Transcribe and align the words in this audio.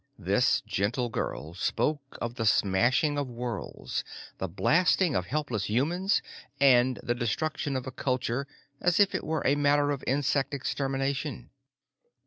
This 0.17 0.61
gentle 0.61 1.09
girl 1.09 1.53
spoke 1.53 2.17
of 2.19 2.33
the 2.33 2.47
smashing 2.47 3.19
of 3.19 3.29
worlds, 3.29 4.03
the 4.39 4.47
blasting 4.49 5.13
of 5.13 5.27
helpless 5.27 5.65
humans, 5.65 6.23
and 6.59 6.99
the 7.03 7.13
destruction 7.13 7.75
of 7.75 7.85
a 7.85 7.91
culture 7.91 8.47
as 8.81 8.99
if 8.99 9.13
it 9.13 9.23
were 9.23 9.43
a 9.45 9.53
matter 9.53 9.91
of 9.91 10.03
insect 10.07 10.55
extermination. 10.55 11.51